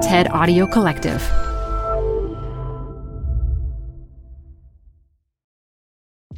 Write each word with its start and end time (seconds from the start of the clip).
TED 0.00 0.30
Audio 0.30 0.66
Collective. 0.66 1.20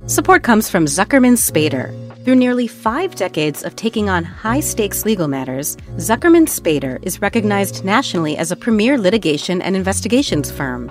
Support 0.07 0.43
comes 0.43 0.69
from 0.69 0.87
Zuckerman 0.87 1.37
Spader. 1.37 1.95
Through 2.25 2.35
nearly 2.35 2.67
five 2.67 3.15
decades 3.15 3.63
of 3.63 3.77
taking 3.77 4.11
on 4.11 4.25
high 4.25 4.59
stakes 4.59 5.05
legal 5.05 5.29
matters, 5.29 5.77
Zuckerman 5.99 6.49
Spader 6.49 6.99
is 7.03 7.23
recognized 7.23 7.85
nationally 7.85 8.37
as 8.37 8.51
a 8.51 8.57
premier 8.57 8.99
litigation 8.99 9.63
and 9.63 9.77
investigations 9.77 10.51
firm. 10.51 10.91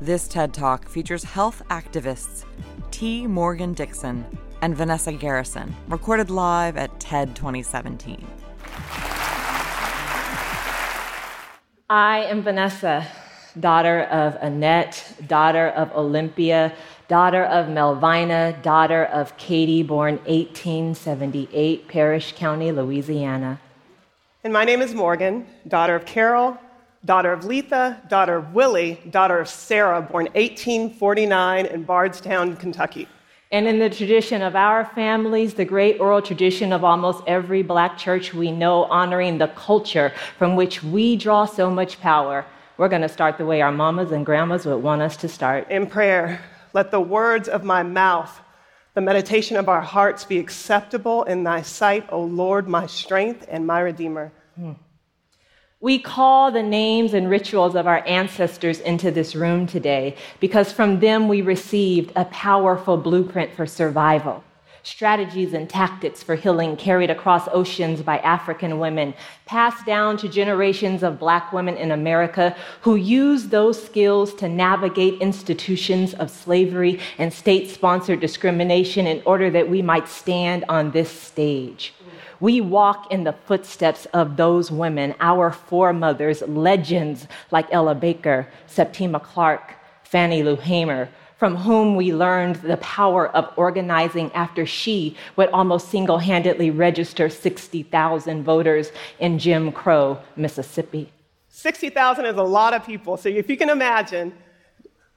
This 0.00 0.28
TED 0.28 0.54
Talk 0.54 0.88
features 0.88 1.24
health 1.24 1.60
activists 1.70 2.44
T. 2.92 3.26
Morgan 3.26 3.74
Dixon 3.74 4.24
and 4.62 4.76
Vanessa 4.76 5.12
Garrison, 5.12 5.74
recorded 5.88 6.30
live 6.30 6.76
at 6.76 7.00
TED 7.00 7.34
2017. 7.34 8.24
I 11.90 12.18
am 12.28 12.42
Vanessa, 12.42 13.08
daughter 13.58 14.02
of 14.02 14.36
Annette, 14.40 15.14
daughter 15.26 15.66
of 15.70 15.90
Olympia, 15.90 16.72
daughter 17.08 17.42
of 17.42 17.68
Melvina, 17.68 18.56
daughter 18.62 19.06
of 19.06 19.36
Katie, 19.36 19.82
born 19.82 20.18
1878, 20.26 21.88
Parrish 21.88 22.36
County, 22.36 22.70
Louisiana. 22.70 23.60
And 24.44 24.52
my 24.52 24.64
name 24.64 24.80
is 24.80 24.94
Morgan, 24.94 25.44
daughter 25.66 25.96
of 25.96 26.06
Carol, 26.06 26.56
daughter 27.04 27.32
of 27.32 27.44
Letha, 27.44 28.02
daughter 28.08 28.36
of 28.36 28.54
Willie, 28.54 29.00
daughter 29.10 29.38
of 29.38 29.48
Sarah, 29.48 30.02
born 30.02 30.26
1849 30.26 31.66
in 31.66 31.84
Bardstown, 31.84 32.56
Kentucky. 32.56 33.08
And 33.50 33.66
in 33.66 33.78
the 33.78 33.88
tradition 33.88 34.42
of 34.42 34.54
our 34.54 34.84
families, 34.84 35.54
the 35.54 35.64
great 35.64 35.98
oral 36.00 36.20
tradition 36.20 36.70
of 36.72 36.84
almost 36.84 37.22
every 37.26 37.62
black 37.62 37.96
church 37.96 38.34
we 38.34 38.50
know, 38.50 38.84
honoring 38.84 39.38
the 39.38 39.48
culture 39.48 40.12
from 40.36 40.54
which 40.54 40.82
we 40.82 41.16
draw 41.16 41.46
so 41.46 41.70
much 41.70 41.98
power, 42.00 42.44
we're 42.76 42.90
going 42.90 43.02
to 43.02 43.08
start 43.08 43.38
the 43.38 43.46
way 43.46 43.62
our 43.62 43.72
mamas 43.72 44.12
and 44.12 44.26
grandmas 44.26 44.66
would 44.66 44.82
want 44.82 45.00
us 45.00 45.16
to 45.18 45.28
start. 45.28 45.70
In 45.70 45.86
prayer, 45.86 46.40
let 46.74 46.90
the 46.90 47.00
words 47.00 47.48
of 47.48 47.64
my 47.64 47.82
mouth, 47.82 48.38
the 48.94 49.00
meditation 49.00 49.56
of 49.56 49.68
our 49.68 49.80
hearts 49.80 50.24
be 50.24 50.38
acceptable 50.38 51.22
in 51.24 51.42
thy 51.42 51.62
sight, 51.62 52.06
O 52.10 52.22
Lord, 52.22 52.68
my 52.68 52.86
strength 52.86 53.46
and 53.48 53.66
my 53.66 53.80
redeemer. 53.80 54.30
Hmm. 54.56 54.72
We 55.80 56.00
call 56.00 56.50
the 56.50 56.62
names 56.62 57.14
and 57.14 57.30
rituals 57.30 57.76
of 57.76 57.86
our 57.86 58.04
ancestors 58.04 58.80
into 58.80 59.12
this 59.12 59.36
room 59.36 59.64
today 59.64 60.16
because 60.40 60.72
from 60.72 60.98
them 60.98 61.28
we 61.28 61.40
received 61.40 62.10
a 62.16 62.24
powerful 62.24 62.96
blueprint 62.96 63.54
for 63.54 63.64
survival. 63.64 64.42
Strategies 64.82 65.52
and 65.52 65.68
tactics 65.68 66.22
for 66.22 66.34
healing 66.34 66.76
carried 66.76 67.10
across 67.10 67.48
oceans 67.52 68.00
by 68.02 68.18
African 68.18 68.78
women, 68.78 69.12
passed 69.44 69.84
down 69.84 70.16
to 70.18 70.28
generations 70.28 71.02
of 71.02 71.18
black 71.18 71.52
women 71.52 71.76
in 71.76 71.90
America 71.90 72.56
who 72.82 72.96
used 72.96 73.50
those 73.50 73.82
skills 73.82 74.32
to 74.34 74.48
navigate 74.48 75.20
institutions 75.20 76.14
of 76.14 76.30
slavery 76.30 77.00
and 77.18 77.32
state 77.32 77.68
sponsored 77.68 78.20
discrimination 78.20 79.06
in 79.06 79.22
order 79.24 79.50
that 79.50 79.68
we 79.68 79.82
might 79.82 80.08
stand 80.08 80.64
on 80.68 80.90
this 80.92 81.10
stage. 81.10 81.92
We 82.40 82.60
walk 82.60 83.10
in 83.10 83.24
the 83.24 83.32
footsteps 83.32 84.06
of 84.14 84.36
those 84.36 84.70
women, 84.70 85.14
our 85.18 85.50
foremothers, 85.50 86.42
legends 86.42 87.26
like 87.50 87.66
Ella 87.72 87.96
Baker, 87.96 88.48
Septima 88.66 89.18
Clark, 89.18 89.74
Fannie 90.04 90.44
Lou 90.44 90.56
Hamer, 90.56 91.08
from 91.38 91.54
whom 91.54 91.94
we 91.94 92.12
learned 92.12 92.56
the 92.56 92.76
power 92.78 93.28
of 93.28 93.52
organizing 93.56 94.30
after 94.32 94.66
she 94.66 95.16
would 95.36 95.48
almost 95.50 95.88
single 95.88 96.18
handedly 96.18 96.70
register 96.70 97.30
60,000 97.30 98.42
voters 98.42 98.90
in 99.20 99.38
Jim 99.38 99.70
Crow, 99.70 100.18
Mississippi. 100.36 101.12
60,000 101.48 102.26
is 102.26 102.36
a 102.36 102.42
lot 102.42 102.74
of 102.74 102.84
people. 102.84 103.16
So 103.16 103.28
if 103.28 103.48
you 103.48 103.56
can 103.56 103.70
imagine, 103.70 104.34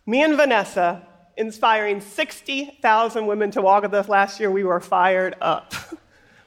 me 0.06 0.24
and 0.24 0.38
Vanessa 0.38 1.06
inspiring 1.38 2.00
60,000 2.00 3.26
women 3.26 3.50
to 3.52 3.62
walk 3.62 3.82
with 3.82 3.94
us 3.96 4.08
last 4.08 4.40
year, 4.40 4.52
we 4.52 4.64
were 4.64 4.80
fired 4.80 5.36
up. 5.42 5.74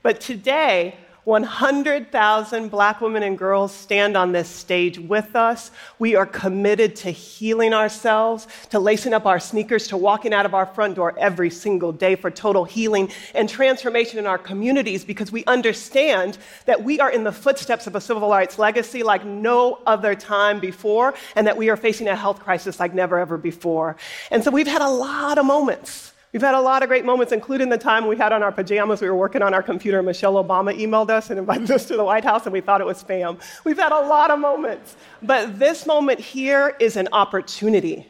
But 0.05 0.21
today, 0.21 0.99
100,000 1.25 2.69
black 2.69 3.01
women 3.01 3.23
and 3.23 3.39
girls 3.39 3.73
stand 3.73 4.17
on 4.17 4.33
this 4.33 4.49
stage 4.49 4.99
with 4.99 5.35
us. 5.35 5.71
We 5.99 6.17
are 6.17 6.27
committed 6.27 6.97
to 6.97 7.11
healing 7.11 7.73
ourselves, 7.73 8.47
to 8.71 8.79
lacing 8.79 9.15
up 9.15 9.25
our 9.27 9.41
sneakers, 9.41 9.89
to 9.89 9.97
walking 9.97 10.35
out 10.35 10.47
of 10.47 10.55
our 10.55 10.67
front 10.67 10.97
door 10.97 11.15
every 11.19 11.51
single 11.51 11.93
day 11.93 12.15
for 12.15 12.31
total 12.31 12.65
healing 12.65 13.11
and 13.35 13.49
transformation 13.49 14.19
in 14.19 14.27
our 14.27 14.39
communities 14.39 15.05
because 15.05 15.33
we 15.33 15.45
understand 15.47 16.39
that 16.67 16.85
we 16.85 17.01
are 17.01 17.11
in 17.11 17.25
the 17.25 17.33
footsteps 17.33 17.87
of 17.87 17.95
a 17.95 18.01
civil 18.01 18.29
rights 18.29 18.59
legacy 18.59 19.03
like 19.03 19.25
no 19.25 19.79
other 19.87 20.15
time 20.15 20.61
before, 20.61 21.15
and 21.37 21.47
that 21.47 21.57
we 21.57 21.71
are 21.71 21.77
facing 21.77 22.09
a 22.09 22.17
health 22.17 22.41
crisis 22.41 22.79
like 22.79 22.95
never 22.95 23.19
ever 23.19 23.39
before. 23.39 23.97
And 24.31 24.45
so 24.45 24.51
we've 24.51 24.67
had 24.67 24.83
a 24.83 24.91
lot 24.91 25.39
of 25.39 25.47
moments 25.47 26.14
We've 26.35 26.43
had 26.43 26.57
a 26.57 26.61
lot 26.61 26.83
of 26.83 26.89
great 26.89 27.05
moments, 27.05 27.33
including 27.33 27.69
the 27.69 27.79
time 27.79 28.09
we 28.09 28.17
had 28.17 28.33
on 28.33 28.43
our 28.43 28.51
pajamas. 28.51 29.01
We 29.01 29.09
were 29.09 29.15
working 29.15 29.41
on 29.41 29.55
our 29.55 29.63
computer. 29.63 30.03
Michelle 30.03 30.35
Obama 30.35 30.77
emailed 30.77 31.09
us 31.09 31.31
and 31.31 31.39
invited 31.45 31.71
us 31.71 31.87
to 31.87 31.97
the 31.97 32.03
White 32.03 32.25
House, 32.25 32.45
and 32.45 32.53
we 32.53 32.61
thought 32.61 32.81
it 32.81 32.87
was 32.89 33.01
spam. 33.01 33.41
We've 33.63 33.79
had 33.79 33.93
a 33.93 34.01
lot 34.01 34.33
of 34.33 34.41
moments. 34.41 34.97
But 35.23 35.61
this 35.61 35.87
moment 35.87 36.19
here 36.19 36.75
is 36.81 36.97
an 36.97 37.07
opportunity. 37.13 38.09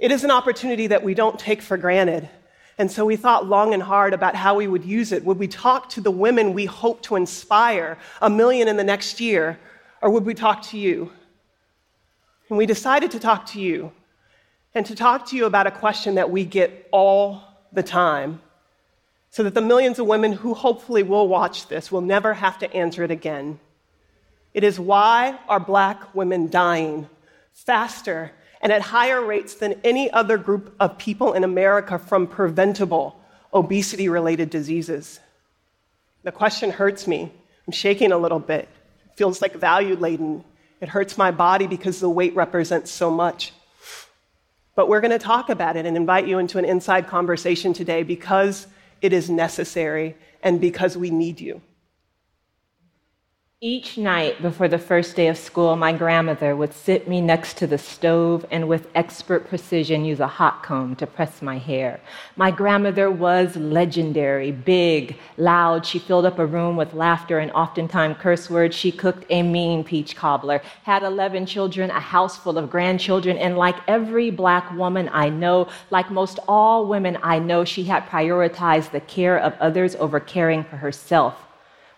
It 0.00 0.10
is 0.10 0.24
an 0.24 0.32
opportunity 0.32 0.88
that 0.88 1.04
we 1.04 1.14
don't 1.14 1.38
take 1.38 1.62
for 1.62 1.76
granted. 1.76 2.28
And 2.78 2.90
so 2.90 3.04
we 3.04 3.14
thought 3.14 3.46
long 3.46 3.74
and 3.74 3.82
hard 3.82 4.12
about 4.12 4.34
how 4.34 4.56
we 4.56 4.66
would 4.66 4.84
use 4.84 5.12
it. 5.12 5.24
Would 5.24 5.38
we 5.38 5.46
talk 5.46 5.88
to 5.90 6.00
the 6.00 6.10
women 6.10 6.54
we 6.54 6.64
hope 6.64 7.00
to 7.02 7.14
inspire, 7.14 7.96
a 8.20 8.28
million 8.28 8.66
in 8.66 8.76
the 8.76 8.82
next 8.82 9.20
year, 9.20 9.56
or 10.00 10.10
would 10.10 10.24
we 10.24 10.34
talk 10.34 10.62
to 10.62 10.78
you? 10.78 11.12
And 12.48 12.58
we 12.58 12.66
decided 12.66 13.12
to 13.12 13.20
talk 13.20 13.46
to 13.50 13.60
you 13.60 13.92
and 14.74 14.84
to 14.86 14.96
talk 14.96 15.26
to 15.26 15.36
you 15.36 15.44
about 15.44 15.68
a 15.68 15.70
question 15.70 16.16
that 16.16 16.28
we 16.28 16.44
get 16.44 16.88
all 16.90 17.51
the 17.72 17.82
time 17.82 18.40
so 19.30 19.42
that 19.42 19.54
the 19.54 19.62
millions 19.62 19.98
of 19.98 20.06
women 20.06 20.32
who 20.32 20.52
hopefully 20.52 21.02
will 21.02 21.26
watch 21.26 21.68
this 21.68 21.90
will 21.90 22.02
never 22.02 22.34
have 22.34 22.58
to 22.58 22.72
answer 22.74 23.02
it 23.02 23.10
again. 23.10 23.58
It 24.52 24.62
is 24.62 24.78
why 24.78 25.38
are 25.48 25.58
black 25.58 26.14
women 26.14 26.50
dying 26.50 27.08
faster 27.54 28.32
and 28.60 28.70
at 28.70 28.82
higher 28.82 29.24
rates 29.24 29.54
than 29.54 29.80
any 29.82 30.10
other 30.10 30.36
group 30.36 30.74
of 30.78 30.98
people 30.98 31.32
in 31.32 31.44
America 31.44 31.98
from 31.98 32.26
preventable 32.26 33.18
obesity 33.54 34.08
related 34.08 34.50
diseases? 34.50 35.18
The 36.24 36.32
question 36.32 36.70
hurts 36.70 37.06
me. 37.06 37.32
I'm 37.66 37.72
shaking 37.72 38.12
a 38.12 38.18
little 38.18 38.38
bit. 38.38 38.68
It 39.06 39.16
feels 39.16 39.40
like 39.40 39.54
value 39.54 39.96
laden. 39.96 40.44
It 40.80 40.90
hurts 40.90 41.16
my 41.16 41.30
body 41.30 41.66
because 41.66 42.00
the 42.00 42.10
weight 42.10 42.34
represents 42.36 42.90
so 42.90 43.10
much. 43.10 43.52
But 44.74 44.88
we're 44.88 45.00
going 45.00 45.10
to 45.10 45.18
talk 45.18 45.50
about 45.50 45.76
it 45.76 45.84
and 45.84 45.96
invite 45.96 46.26
you 46.26 46.38
into 46.38 46.58
an 46.58 46.64
inside 46.64 47.06
conversation 47.06 47.72
today 47.72 48.02
because 48.02 48.66
it 49.00 49.12
is 49.12 49.28
necessary 49.28 50.16
and 50.42 50.60
because 50.60 50.96
we 50.96 51.10
need 51.10 51.40
you. 51.40 51.60
Each 53.64 53.96
night 53.96 54.42
before 54.42 54.66
the 54.66 54.76
first 54.76 55.14
day 55.14 55.28
of 55.28 55.38
school, 55.38 55.76
my 55.76 55.92
grandmother 55.92 56.56
would 56.56 56.74
sit 56.74 57.06
me 57.06 57.20
next 57.20 57.56
to 57.58 57.68
the 57.68 57.78
stove 57.78 58.44
and 58.50 58.66
with 58.66 58.88
expert 58.96 59.46
precision 59.46 60.04
use 60.04 60.18
a 60.18 60.26
hot 60.26 60.64
comb 60.64 60.96
to 60.96 61.06
press 61.06 61.40
my 61.40 61.58
hair. 61.58 62.00
My 62.34 62.50
grandmother 62.50 63.08
was 63.08 63.54
legendary, 63.54 64.50
big, 64.50 65.16
loud. 65.36 65.86
She 65.86 66.00
filled 66.00 66.26
up 66.26 66.40
a 66.40 66.44
room 66.44 66.76
with 66.76 66.92
laughter 66.92 67.38
and 67.38 67.52
oftentimes 67.52 68.16
curse 68.18 68.50
words. 68.50 68.74
She 68.74 68.90
cooked 68.90 69.26
a 69.30 69.44
mean 69.44 69.84
peach 69.84 70.16
cobbler, 70.16 70.60
had 70.82 71.04
11 71.04 71.46
children, 71.46 71.88
a 71.90 72.00
house 72.00 72.36
full 72.36 72.58
of 72.58 72.68
grandchildren, 72.68 73.38
and 73.38 73.56
like 73.56 73.76
every 73.86 74.32
black 74.32 74.72
woman 74.72 75.08
I 75.12 75.28
know, 75.28 75.68
like 75.92 76.10
most 76.10 76.40
all 76.48 76.88
women 76.88 77.16
I 77.22 77.38
know, 77.38 77.64
she 77.64 77.84
had 77.84 78.08
prioritized 78.08 78.90
the 78.90 79.02
care 79.02 79.38
of 79.38 79.54
others 79.60 79.94
over 79.94 80.18
caring 80.18 80.64
for 80.64 80.78
herself. 80.78 81.36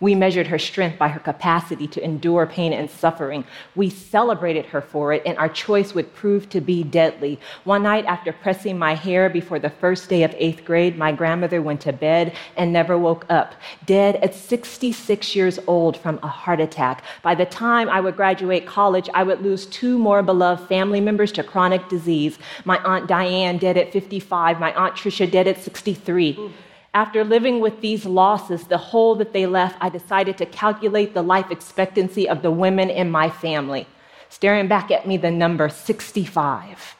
We 0.04 0.14
measured 0.14 0.48
her 0.48 0.58
strength 0.58 0.98
by 0.98 1.08
her 1.08 1.18
capacity 1.18 1.86
to 1.86 2.04
endure 2.04 2.44
pain 2.44 2.74
and 2.74 2.90
suffering. 2.90 3.42
We 3.74 3.88
celebrated 3.88 4.66
her 4.66 4.82
for 4.82 5.14
it, 5.14 5.22
and 5.24 5.38
our 5.38 5.48
choice 5.48 5.94
would 5.94 6.14
prove 6.14 6.50
to 6.50 6.60
be 6.60 6.82
deadly. 6.82 7.40
One 7.64 7.84
night, 7.84 8.04
after 8.04 8.30
pressing 8.30 8.78
my 8.78 8.96
hair 8.96 9.30
before 9.30 9.58
the 9.58 9.70
first 9.70 10.10
day 10.10 10.22
of 10.22 10.34
eighth 10.36 10.62
grade, 10.66 10.98
my 10.98 11.10
grandmother 11.10 11.62
went 11.62 11.80
to 11.80 11.92
bed 11.94 12.36
and 12.58 12.70
never 12.70 12.98
woke 12.98 13.24
up, 13.30 13.54
dead 13.86 14.16
at 14.16 14.34
66 14.34 15.34
years 15.34 15.58
old 15.66 15.96
from 15.96 16.20
a 16.22 16.28
heart 16.28 16.60
attack. 16.60 17.02
By 17.22 17.34
the 17.34 17.46
time 17.46 17.88
I 17.88 18.00
would 18.02 18.14
graduate 18.14 18.66
college, 18.66 19.08
I 19.14 19.22
would 19.22 19.40
lose 19.40 19.64
two 19.64 19.96
more 19.96 20.22
beloved 20.22 20.68
family 20.68 21.00
members 21.00 21.32
to 21.32 21.42
chronic 21.42 21.88
disease. 21.88 22.38
My 22.66 22.76
Aunt 22.84 23.06
Diane, 23.06 23.56
dead 23.56 23.78
at 23.78 23.90
55, 23.90 24.60
my 24.60 24.74
Aunt 24.74 24.96
Tricia, 24.96 25.30
dead 25.30 25.48
at 25.48 25.62
63. 25.62 26.52
After 26.94 27.24
living 27.24 27.58
with 27.58 27.80
these 27.80 28.06
losses, 28.06 28.68
the 28.68 28.78
hole 28.78 29.16
that 29.16 29.32
they 29.32 29.46
left, 29.46 29.76
I 29.80 29.88
decided 29.88 30.38
to 30.38 30.46
calculate 30.46 31.12
the 31.12 31.22
life 31.22 31.50
expectancy 31.50 32.28
of 32.28 32.40
the 32.40 32.52
women 32.52 32.88
in 32.88 33.10
my 33.10 33.28
family. 33.28 33.88
Staring 34.28 34.68
back 34.68 34.92
at 34.92 35.06
me, 35.06 35.16
the 35.16 35.30
number 35.30 35.68
65. 35.68 36.96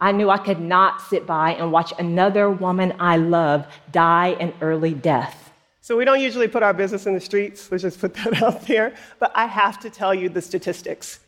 I 0.00 0.12
knew 0.12 0.30
I 0.30 0.38
could 0.38 0.60
not 0.60 1.02
sit 1.02 1.26
by 1.26 1.52
and 1.52 1.70
watch 1.70 1.92
another 1.98 2.50
woman 2.50 2.94
I 2.98 3.18
love 3.18 3.66
die 3.92 4.28
an 4.40 4.54
early 4.62 4.94
death. 4.94 5.52
So, 5.82 5.96
we 5.96 6.06
don't 6.06 6.20
usually 6.20 6.48
put 6.48 6.62
our 6.62 6.72
business 6.72 7.06
in 7.06 7.12
the 7.12 7.20
streets. 7.20 7.70
Let's 7.70 7.82
just 7.82 8.00
put 8.00 8.14
that 8.14 8.42
out 8.42 8.66
there. 8.66 8.94
But 9.18 9.32
I 9.34 9.44
have 9.46 9.78
to 9.80 9.90
tell 9.90 10.14
you 10.14 10.30
the 10.30 10.40
statistics. 10.40 11.20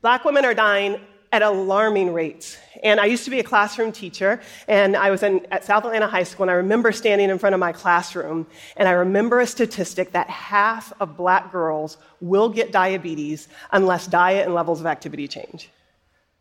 Black 0.00 0.24
women 0.24 0.46
are 0.46 0.54
dying 0.54 0.98
at 1.32 1.40
alarming 1.40 2.12
rates. 2.12 2.58
And 2.82 3.00
I 3.00 3.06
used 3.06 3.24
to 3.24 3.30
be 3.30 3.40
a 3.40 3.44
classroom 3.44 3.90
teacher, 3.90 4.40
and 4.68 4.96
I 4.96 5.10
was 5.10 5.22
in, 5.22 5.46
at 5.50 5.64
South 5.64 5.84
Atlanta 5.84 6.06
High 6.06 6.24
School, 6.24 6.44
and 6.44 6.50
I 6.50 6.54
remember 6.54 6.92
standing 6.92 7.30
in 7.30 7.38
front 7.38 7.54
of 7.54 7.60
my 7.60 7.72
classroom, 7.72 8.46
and 8.76 8.86
I 8.86 8.92
remember 8.92 9.40
a 9.40 9.46
statistic 9.46 10.12
that 10.12 10.28
half 10.28 10.92
of 11.00 11.16
black 11.16 11.50
girls 11.50 11.96
will 12.20 12.50
get 12.50 12.70
diabetes 12.70 13.48
unless 13.72 14.06
diet 14.06 14.44
and 14.44 14.54
levels 14.54 14.80
of 14.80 14.86
activity 14.86 15.26
change. 15.26 15.70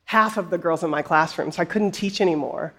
Half 0.05 0.37
of 0.37 0.49
the 0.49 0.57
girls 0.57 0.83
in 0.83 0.89
my 0.89 1.01
classroom, 1.01 1.51
so 1.51 1.61
I 1.61 1.65
couldn't 1.65 1.91
teach 1.91 2.19
anymore. 2.19 2.73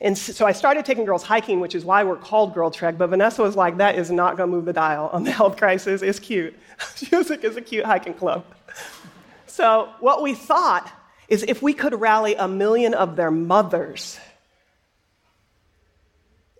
And 0.00 0.16
so 0.16 0.46
I 0.46 0.52
started 0.52 0.84
taking 0.86 1.04
girls 1.04 1.22
hiking, 1.22 1.60
which 1.60 1.74
is 1.74 1.84
why 1.84 2.02
we're 2.02 2.16
called 2.16 2.54
Girl 2.54 2.70
Trek. 2.70 2.96
But 2.96 3.10
Vanessa 3.10 3.42
was 3.42 3.54
like, 3.54 3.76
that 3.76 3.96
is 3.96 4.10
not 4.10 4.38
going 4.38 4.50
to 4.50 4.56
move 4.56 4.64
the 4.64 4.72
dial 4.72 5.10
on 5.12 5.24
the 5.24 5.30
health 5.30 5.58
crisis. 5.58 6.00
It's 6.00 6.18
cute. 6.18 6.54
like, 7.12 7.44
it's 7.44 7.56
a 7.56 7.60
cute 7.60 7.84
hiking 7.84 8.14
club. 8.14 8.46
So 9.46 9.90
what 10.00 10.22
we 10.22 10.34
thought 10.34 10.90
is 11.30 11.44
if 11.44 11.62
we 11.62 11.72
could 11.72 11.98
rally 11.98 12.34
a 12.34 12.48
million 12.48 12.92
of 12.92 13.16
their 13.16 13.30
mothers. 13.30 14.18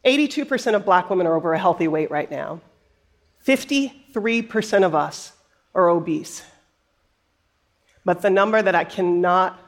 82% 0.07 0.75
of 0.75 0.87
black 0.87 1.11
women 1.11 1.27
are 1.27 1.37
over 1.37 1.53
a 1.53 1.59
healthy 1.59 1.89
weight 1.89 2.11
right 2.11 2.31
now. 2.31 2.61
53% 3.47 4.85
of 4.85 4.95
us 4.95 5.33
are 5.75 5.91
obese. 5.91 6.43
But 8.05 8.23
the 8.23 8.31
number 8.31 8.63
that 8.63 8.75
I 8.75 8.85
cannot 8.85 9.59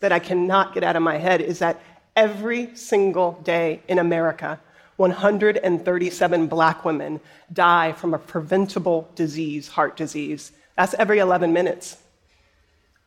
that 0.00 0.12
I 0.12 0.18
cannot 0.18 0.72
get 0.72 0.82
out 0.82 0.96
of 0.96 1.02
my 1.02 1.18
head 1.18 1.42
is 1.42 1.58
that 1.58 1.78
every 2.16 2.74
single 2.74 3.32
day 3.44 3.82
in 3.86 3.98
America, 3.98 4.58
137 4.96 6.46
black 6.46 6.86
women 6.86 7.20
die 7.52 7.92
from 7.92 8.14
a 8.14 8.18
preventable 8.18 9.10
disease, 9.14 9.68
heart 9.68 9.98
disease. 9.98 10.52
That's 10.74 10.94
every 10.94 11.18
11 11.18 11.52
minutes. 11.52 11.98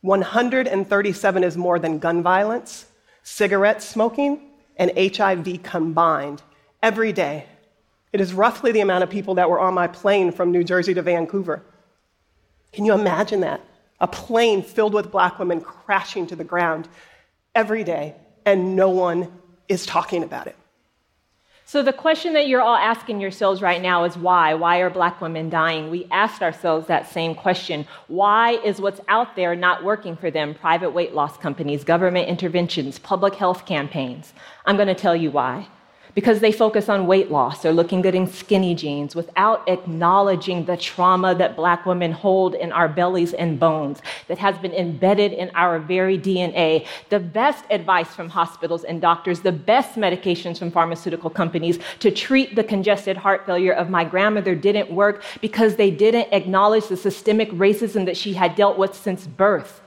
137 0.04 1.44
is 1.44 1.56
more 1.56 1.78
than 1.78 1.98
gun 1.98 2.22
violence, 2.22 2.84
cigarette 3.22 3.82
smoking, 3.82 4.50
and 4.76 4.92
HIV 4.98 5.62
combined 5.62 6.42
every 6.82 7.10
day. 7.10 7.46
It 8.12 8.20
is 8.20 8.34
roughly 8.34 8.70
the 8.70 8.80
amount 8.80 9.02
of 9.02 9.08
people 9.08 9.36
that 9.36 9.48
were 9.48 9.58
on 9.58 9.72
my 9.72 9.86
plane 9.86 10.30
from 10.30 10.52
New 10.52 10.62
Jersey 10.62 10.92
to 10.92 11.00
Vancouver. 11.00 11.62
Can 12.70 12.84
you 12.84 12.92
imagine 12.92 13.40
that? 13.40 13.62
A 13.98 14.06
plane 14.06 14.62
filled 14.62 14.92
with 14.92 15.10
black 15.10 15.38
women 15.38 15.62
crashing 15.62 16.26
to 16.26 16.36
the 16.36 16.44
ground 16.44 16.86
every 17.54 17.82
day, 17.82 18.14
and 18.44 18.76
no 18.76 18.90
one 18.90 19.32
is 19.68 19.86
talking 19.86 20.22
about 20.22 20.48
it. 20.48 20.56
So, 21.66 21.82
the 21.82 21.94
question 21.94 22.34
that 22.34 22.46
you're 22.46 22.60
all 22.60 22.76
asking 22.76 23.22
yourselves 23.22 23.62
right 23.62 23.80
now 23.80 24.04
is 24.04 24.18
why? 24.18 24.52
Why 24.52 24.78
are 24.78 24.90
black 24.90 25.22
women 25.22 25.48
dying? 25.48 25.90
We 25.90 26.06
asked 26.10 26.42
ourselves 26.42 26.86
that 26.88 27.10
same 27.10 27.34
question. 27.34 27.86
Why 28.06 28.58
is 28.64 28.82
what's 28.82 29.00
out 29.08 29.34
there 29.34 29.56
not 29.56 29.82
working 29.82 30.14
for 30.14 30.30
them? 30.30 30.54
Private 30.54 30.90
weight 30.90 31.14
loss 31.14 31.38
companies, 31.38 31.82
government 31.82 32.28
interventions, 32.28 32.98
public 32.98 33.34
health 33.34 33.64
campaigns. 33.64 34.34
I'm 34.66 34.76
going 34.76 34.88
to 34.88 34.94
tell 34.94 35.16
you 35.16 35.30
why 35.30 35.66
because 36.14 36.40
they 36.40 36.52
focus 36.52 36.88
on 36.88 37.06
weight 37.06 37.30
loss 37.30 37.64
or 37.64 37.72
looking 37.72 38.00
good 38.00 38.14
in 38.14 38.26
skinny 38.26 38.74
jeans 38.74 39.14
without 39.14 39.68
acknowledging 39.68 40.64
the 40.64 40.76
trauma 40.76 41.34
that 41.34 41.56
black 41.56 41.86
women 41.86 42.12
hold 42.12 42.54
in 42.54 42.72
our 42.72 42.88
bellies 42.88 43.32
and 43.34 43.58
bones 43.58 44.00
that 44.28 44.38
has 44.38 44.56
been 44.58 44.72
embedded 44.72 45.32
in 45.32 45.50
our 45.54 45.78
very 45.78 46.18
DNA. 46.18 46.86
The 47.08 47.20
best 47.20 47.64
advice 47.70 48.08
from 48.08 48.28
hospitals 48.28 48.84
and 48.84 49.00
doctors, 49.00 49.40
the 49.40 49.52
best 49.52 49.96
medications 49.96 50.58
from 50.58 50.70
pharmaceutical 50.70 51.30
companies 51.30 51.78
to 52.00 52.10
treat 52.10 52.54
the 52.54 52.64
congested 52.64 53.16
heart 53.16 53.46
failure 53.46 53.72
of 53.72 53.90
my 53.90 54.04
grandmother 54.04 54.54
didn't 54.54 54.90
work 54.90 55.22
because 55.40 55.76
they 55.76 55.90
didn't 55.90 56.32
acknowledge 56.32 56.88
the 56.88 56.96
systemic 56.96 57.50
racism 57.52 58.06
that 58.06 58.16
she 58.16 58.32
had 58.32 58.54
dealt 58.54 58.78
with 58.78 58.94
since 58.94 59.26
birth 59.26 59.80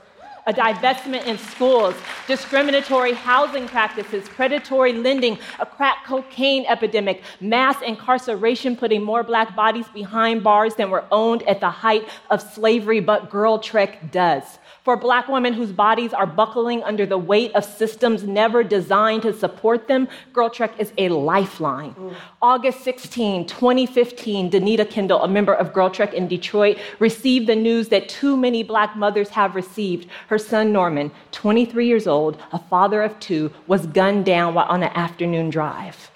a 0.48 0.52
divestment 0.52 1.26
in 1.26 1.36
schools, 1.36 1.94
discriminatory 2.26 3.12
housing 3.12 3.68
practices, 3.68 4.26
predatory 4.30 4.94
lending, 4.94 5.38
a 5.60 5.66
crack 5.66 6.06
cocaine 6.06 6.64
epidemic, 6.66 7.22
mass 7.40 7.80
incarceration, 7.82 8.74
putting 8.74 9.02
more 9.02 9.22
black 9.22 9.54
bodies 9.54 9.86
behind 9.92 10.42
bars 10.42 10.74
than 10.74 10.90
were 10.90 11.04
owned 11.12 11.42
at 11.42 11.60
the 11.60 11.68
height 11.68 12.08
of 12.30 12.40
slavery, 12.40 12.98
but 12.98 13.30
Girl 13.30 13.58
Trek 13.58 14.10
does 14.10 14.58
for 14.88 14.96
black 14.96 15.28
women 15.28 15.52
whose 15.52 15.70
bodies 15.70 16.14
are 16.14 16.24
buckling 16.24 16.82
under 16.82 17.04
the 17.04 17.18
weight 17.18 17.54
of 17.54 17.62
systems 17.62 18.24
never 18.24 18.64
designed 18.64 19.20
to 19.20 19.34
support 19.34 19.86
them, 19.86 20.08
Girl 20.32 20.48
Trek 20.48 20.72
is 20.78 20.94
a 20.96 21.10
lifeline. 21.10 21.92
Mm. 21.92 22.14
August 22.40 22.80
16, 22.84 23.46
2015, 23.46 24.50
Danita 24.50 24.88
Kendall, 24.88 25.22
a 25.22 25.28
member 25.28 25.52
of 25.52 25.74
Girl 25.74 25.90
Trek 25.90 26.14
in 26.14 26.26
Detroit, 26.26 26.78
received 27.00 27.48
the 27.48 27.54
news 27.54 27.90
that 27.90 28.08
too 28.08 28.34
many 28.34 28.62
black 28.62 28.96
mothers 28.96 29.28
have 29.28 29.54
received. 29.54 30.08
Her 30.28 30.38
son, 30.38 30.72
Norman, 30.72 31.10
23 31.32 31.86
years 31.86 32.06
old, 32.06 32.40
a 32.52 32.58
father 32.58 33.02
of 33.02 33.20
two, 33.20 33.52
was 33.66 33.84
gunned 33.88 34.24
down 34.24 34.54
while 34.54 34.68
on 34.70 34.82
an 34.82 34.92
afternoon 34.94 35.50
drive. 35.50 36.10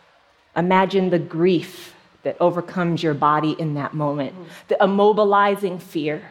Imagine 0.56 1.10
the 1.10 1.18
grief 1.18 1.94
that 2.22 2.38
overcomes 2.40 3.02
your 3.02 3.12
body 3.12 3.54
in 3.58 3.74
that 3.74 3.92
moment, 3.92 4.34
mm. 4.34 4.46
the 4.68 4.76
immobilizing 4.76 5.78
fear 5.78 6.22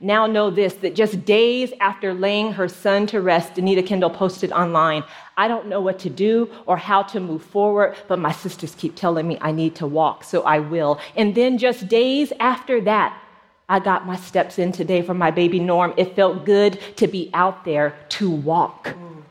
now 0.00 0.26
know 0.26 0.50
this 0.50 0.74
that 0.74 0.94
just 0.94 1.24
days 1.24 1.72
after 1.80 2.12
laying 2.12 2.52
her 2.52 2.68
son 2.68 3.06
to 3.08 3.20
rest, 3.20 3.58
Anita 3.58 3.82
Kendall 3.82 4.10
posted 4.10 4.52
online, 4.52 5.04
I 5.36 5.48
don't 5.48 5.66
know 5.66 5.80
what 5.80 5.98
to 6.00 6.10
do 6.10 6.50
or 6.66 6.76
how 6.76 7.02
to 7.04 7.20
move 7.20 7.42
forward, 7.42 7.96
but 8.08 8.18
my 8.18 8.32
sisters 8.32 8.74
keep 8.74 8.94
telling 8.94 9.26
me 9.26 9.38
I 9.40 9.52
need 9.52 9.74
to 9.76 9.86
walk, 9.86 10.24
so 10.24 10.42
I 10.42 10.58
will. 10.58 11.00
And 11.16 11.34
then 11.34 11.58
just 11.58 11.88
days 11.88 12.32
after 12.40 12.80
that, 12.82 13.22
I 13.68 13.80
got 13.80 14.06
my 14.06 14.16
steps 14.16 14.58
in 14.58 14.72
today 14.72 15.02
for 15.02 15.14
my 15.14 15.30
baby 15.30 15.58
Norm. 15.58 15.92
It 15.96 16.14
felt 16.14 16.44
good 16.44 16.78
to 16.96 17.08
be 17.08 17.30
out 17.34 17.64
there 17.64 17.96
to 18.10 18.30
walk. 18.30 18.88
Mm. 18.88 19.22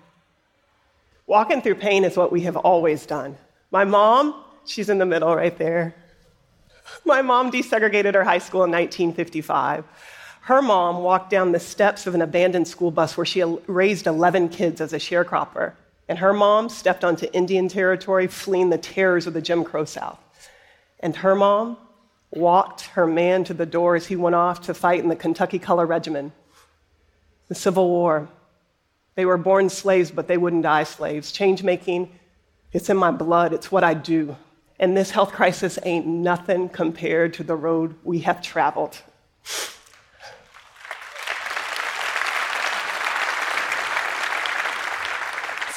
Walking 1.28 1.62
through 1.62 1.76
pain 1.76 2.04
is 2.04 2.18
what 2.18 2.32
we 2.32 2.42
have 2.42 2.58
always 2.58 3.06
done. 3.06 3.38
My 3.72 3.86
mom, 3.86 4.44
she's 4.66 4.90
in 4.90 4.98
the 4.98 5.06
middle 5.06 5.36
right 5.36 5.58
there. 5.58 5.96
My 7.06 7.22
mom 7.22 7.52
desegregated 7.52 8.14
her 8.14 8.24
high 8.24 8.38
school 8.38 8.64
in 8.64 8.72
1955. 8.72 9.86
Her 10.46 10.62
mom 10.62 11.02
walked 11.02 11.32
down 11.32 11.54
the 11.54 11.60
steps 11.60 12.06
of 12.06 12.14
an 12.14 12.22
abandoned 12.22 12.68
school 12.68 12.92
bus 12.92 13.18
where 13.18 13.26
she 13.26 13.42
raised 13.66 14.06
11 14.06 14.50
kids 14.50 14.80
as 14.80 14.94
a 14.94 15.00
sharecropper. 15.00 15.74
And 16.08 16.20
her 16.20 16.34
mom 16.34 16.70
stepped 16.70 17.04
onto 17.04 17.26
Indian 17.34 17.68
territory, 17.68 18.28
fleeing 18.28 18.70
the 18.70 18.78
terrors 18.78 19.26
of 19.26 19.34
the 19.34 19.42
Jim 19.42 19.64
Crow 19.64 19.86
South. 19.86 20.20
And 21.00 21.16
her 21.16 21.34
mom 21.34 21.78
walked 22.30 22.82
her 22.82 23.08
man 23.08 23.44
to 23.46 23.56
the 23.56 23.66
door 23.66 23.96
as 23.96 24.06
he 24.06 24.16
went 24.16 24.36
off 24.36 24.62
to 24.68 24.76
fight 24.76 25.00
in 25.00 25.10
the 25.10 25.16
Kentucky 25.16 25.58
Color 25.58 25.88
Regiment, 25.88 26.32
the 27.48 27.56
Civil 27.56 27.90
War. 27.90 28.30
They 29.16 29.26
were 29.26 29.38
born 29.38 29.70
slaves, 29.70 30.12
but 30.12 30.28
they 30.28 30.38
wouldn't 30.38 30.62
die 30.62 30.84
slaves. 30.84 31.32
Change 31.32 31.64
making, 31.64 32.12
it's 32.72 32.92
in 32.92 32.98
my 32.98 33.10
blood, 33.10 33.52
it's 33.52 33.72
what 33.72 33.84
I 33.84 33.96
do. 33.96 34.38
And 34.80 34.96
this 34.96 35.10
health 35.10 35.32
crisis 35.32 35.80
ain't 35.82 36.06
nothing 36.06 36.70
compared 36.70 37.34
to 37.34 37.44
the 37.44 37.56
road 37.56 37.96
we 38.04 38.20
have 38.20 38.44
traveled. 38.44 39.02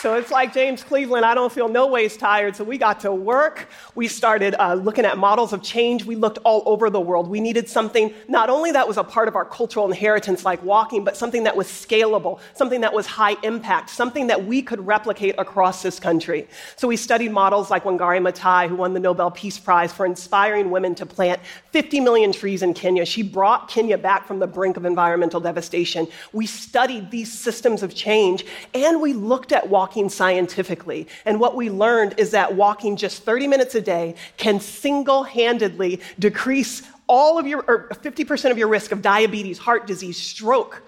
So 0.08 0.14
it's 0.14 0.30
like 0.30 0.54
James 0.54 0.82
Cleveland, 0.82 1.26
I 1.26 1.34
don't 1.34 1.52
feel 1.52 1.68
no 1.68 1.86
ways 1.86 2.16
tired. 2.16 2.56
So 2.56 2.64
we 2.64 2.78
got 2.78 2.98
to 3.00 3.12
work. 3.12 3.68
We 3.94 4.08
started 4.08 4.54
uh, 4.58 4.72
looking 4.72 5.04
at 5.04 5.18
models 5.18 5.52
of 5.52 5.62
change. 5.62 6.06
We 6.06 6.16
looked 6.16 6.38
all 6.44 6.62
over 6.64 6.88
the 6.88 6.98
world. 6.98 7.28
We 7.28 7.42
needed 7.42 7.68
something 7.68 8.14
not 8.26 8.48
only 8.48 8.72
that 8.72 8.88
was 8.88 8.96
a 8.96 9.04
part 9.04 9.28
of 9.28 9.36
our 9.36 9.44
cultural 9.44 9.84
inheritance, 9.84 10.46
like 10.46 10.62
walking, 10.62 11.04
but 11.04 11.14
something 11.14 11.44
that 11.44 11.54
was 11.54 11.66
scalable, 11.66 12.40
something 12.54 12.80
that 12.80 12.94
was 12.94 13.04
high 13.04 13.36
impact, 13.42 13.90
something 13.90 14.28
that 14.28 14.46
we 14.46 14.62
could 14.62 14.86
replicate 14.86 15.34
across 15.36 15.82
this 15.82 16.00
country. 16.00 16.48
So 16.76 16.88
we 16.88 16.96
studied 16.96 17.30
models 17.30 17.70
like 17.70 17.84
Wangari 17.84 18.18
Maathai, 18.18 18.66
who 18.66 18.76
won 18.76 18.94
the 18.94 19.00
Nobel 19.00 19.30
Peace 19.30 19.58
Prize 19.58 19.92
for 19.92 20.06
inspiring 20.06 20.70
women 20.70 20.94
to 20.94 21.04
plant 21.04 21.38
50 21.72 22.00
million 22.00 22.32
trees 22.32 22.62
in 22.62 22.72
Kenya. 22.72 23.04
She 23.04 23.22
brought 23.22 23.68
Kenya 23.68 23.98
back 23.98 24.26
from 24.26 24.38
the 24.38 24.46
brink 24.46 24.78
of 24.78 24.86
environmental 24.86 25.38
devastation. 25.38 26.08
We 26.32 26.46
studied 26.46 27.10
these 27.10 27.30
systems 27.30 27.82
of 27.82 27.94
change, 27.94 28.46
and 28.72 29.02
we 29.02 29.12
looked 29.12 29.52
at 29.52 29.68
walking 29.68 29.97
walking 29.98 30.08
scientifically. 30.08 31.08
And 31.24 31.40
what 31.40 31.56
we 31.56 31.70
learned 31.70 32.14
is 32.18 32.30
that 32.30 32.54
walking 32.54 32.96
just 32.96 33.24
30 33.24 33.48
minutes 33.48 33.74
a 33.74 33.80
day 33.80 34.14
can 34.36 34.60
single 34.60 35.24
handedly 35.24 36.00
decrease 36.20 36.82
all 37.08 37.36
of 37.36 37.46
your, 37.48 37.64
or 37.66 37.88
50% 37.90 38.50
of 38.52 38.58
your 38.58 38.68
risk 38.68 38.92
of 38.92 39.02
diabetes, 39.02 39.58
heart 39.58 39.88
disease, 39.88 40.16
stroke, 40.16 40.82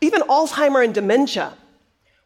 even 0.00 0.22
Alzheimer 0.22 0.82
and 0.82 0.94
dementia. 0.94 1.52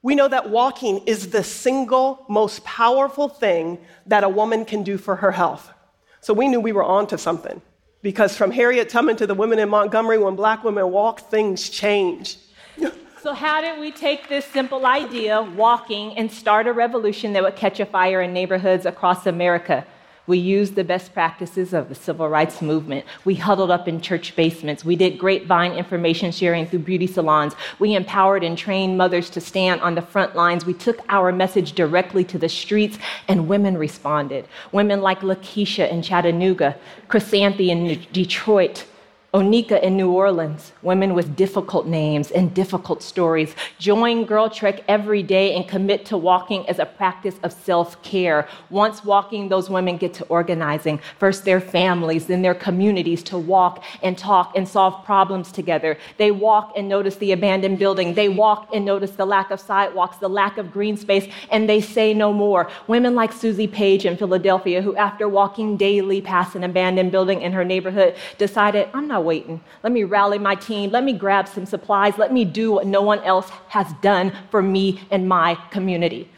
We 0.03 0.15
know 0.15 0.29
that 0.29 0.49
walking 0.49 0.99
is 1.07 1.31
the 1.31 1.43
single 1.43 2.25
most 2.29 2.63
powerful 2.65 3.29
thing 3.29 3.79
that 4.07 4.23
a 4.23 4.29
woman 4.29 4.65
can 4.65 4.85
do 4.85 4.97
for 4.97 5.17
her 5.17 5.33
health. 5.33 5.73
So 6.21 6.33
we 6.33 6.47
knew 6.47 6.61
we 6.61 6.73
were 6.73 6.85
onto 6.85 7.17
something. 7.17 7.61
Because 8.01 8.37
from 8.37 8.53
Harriet 8.53 8.91
Tubman 8.91 9.17
to 9.17 9.27
the 9.27 9.35
women 9.35 9.59
in 9.59 9.69
Montgomery, 9.69 10.19
when 10.19 10.37
black 10.37 10.63
women 10.63 10.93
walk, 10.93 11.31
things 11.31 11.69
change. 11.69 12.37
So, 13.29 13.35
how 13.35 13.61
did 13.61 13.79
we 13.79 13.91
take 13.91 14.31
this 14.31 14.47
simple 14.47 14.87
idea, 14.87 15.43
walking, 15.43 16.17
and 16.17 16.33
start 16.33 16.67
a 16.67 16.73
revolution 16.73 17.35
that 17.35 17.43
would 17.43 17.57
catch 17.57 17.79
a 17.79 17.85
fire 17.85 18.23
in 18.23 18.33
neighborhoods 18.33 18.87
across 18.87 19.27
America? 19.27 19.85
We 20.27 20.39
used 20.39 20.77
the 20.77 20.83
best 20.83 21.13
practices 21.13 21.75
of 21.75 21.91
the 21.91 21.95
civil 21.95 22.31
rights 22.31 22.63
movement. 22.63 23.05
We 23.27 23.35
huddled 23.35 23.71
up 23.71 23.87
in 23.87 24.01
church 24.01 24.35
basements. 24.35 24.83
We 24.83 24.97
did 24.97 25.19
grapevine 25.19 25.73
information 25.73 26.33
sharing 26.33 26.65
through 26.65 26.79
beauty 26.79 27.07
salons. 27.07 27.53
We 27.79 27.95
empowered 27.95 28.45
and 28.45 28.57
trained 28.57 28.97
mothers 28.97 29.29
to 29.31 29.43
stand 29.43 29.83
on 29.83 29.95
the 29.95 30.01
front 30.01 30.35
lines. 30.35 30.65
We 30.65 30.73
took 30.73 31.01
our 31.11 31.31
message 31.31 31.73
directly 31.73 32.25
to 32.25 32.39
the 32.39 32.49
streets, 32.49 32.97
and 33.29 33.47
women 33.47 33.77
responded. 33.77 34.49
Women 34.73 35.03
like 35.03 35.21
Lakeisha 35.21 35.91
in 35.91 36.01
Chattanooga, 36.01 36.79
Chrysanthi 37.11 37.69
in 37.69 38.07
Detroit, 38.11 38.87
Onika 39.35 39.79
in 39.83 39.95
New 39.95 40.11
Orleans, 40.11 40.73
women 40.81 41.13
with 41.13 41.37
difficult 41.37 41.87
names 41.87 42.31
and 42.31 42.55
difficult 42.55 43.03
stories, 43.03 43.55
join 43.79 44.25
Girl 44.25 44.49
Trek 44.49 44.83
every 44.89 45.23
day 45.23 45.55
and 45.55 45.69
commit 45.69 46.07
to 46.07 46.17
walking 46.17 46.67
as 46.67 46.79
a 46.79 46.87
practice 46.87 47.35
of 47.43 47.53
self 47.53 48.03
care. 48.03 48.49
Once 48.71 49.05
walking, 49.05 49.51
those 49.51 49.69
women 49.69 49.99
get 49.99 50.15
to 50.15 50.25
organizing, 50.29 50.99
first 51.19 51.45
their 51.45 51.61
families, 51.61 52.25
then 52.25 52.41
their 52.41 52.55
communities 52.55 53.23
to 53.25 53.37
walk 53.37 53.85
and 54.03 54.17
talk 54.17 54.57
and 54.57 54.67
solve 54.67 55.05
problems 55.05 55.53
together. 55.53 55.99
They 56.17 56.31
walk 56.31 56.73
and 56.75 56.89
notice 56.89 57.17
the 57.17 57.33
abandoned 57.33 57.79
building. 57.79 58.15
They 58.15 58.31
walk 58.31 58.71
and 58.73 58.87
notice 58.87 59.11
the 59.11 59.27
lack 59.27 59.51
of 59.51 59.61
sidewalks, 59.61 60.17
the 60.17 60.31
lack 60.31 60.57
of 60.57 60.73
green 60.73 60.97
space, 60.97 61.31
and 61.51 61.69
they 61.69 61.83
say 61.83 62.15
no 62.15 62.33
more. 62.33 62.71
Women 62.87 63.15
like 63.15 63.35
Susie 63.35 63.67
Page 63.67 64.07
in 64.07 64.17
Philadelphia, 64.17 64.81
who 64.81 64.97
after 64.97 65.29
walking 65.29 65.77
daily 65.77 66.23
past 66.23 66.57
an 66.57 66.65
abandoned 66.65 67.13
building 67.13 67.43
in 67.43 67.53
her 67.53 67.65
neighborhood, 67.65 68.17
decided, 68.39 68.89
I'm 68.95 69.07
not 69.07 69.18
waiting. 69.21 69.61
Let 69.83 69.93
me 69.93 70.05
rally 70.05 70.39
my 70.39 70.55
team. 70.55 70.91
Let 70.91 71.05
me 71.05 71.13
grab 71.13 71.49
some 71.49 71.67
supplies. 71.67 72.19
Let 72.19 72.33
me 72.33 72.45
do 72.45 72.73
what 72.73 72.87
no 72.87 73.03
one 73.03 73.21
else 73.21 73.51
has 73.69 73.93
done 74.03 74.33
for 74.51 74.63
me 74.63 75.01
and 75.11 75.29
my 75.29 75.55
community. 75.71 76.31